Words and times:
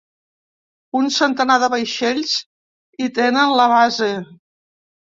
Un 0.99 1.11
centenar 1.17 1.59
de 1.65 1.69
vaixells 1.75 2.35
hi 3.05 3.13
tenen 3.21 3.57
la 3.63 3.71
base. 3.79 4.15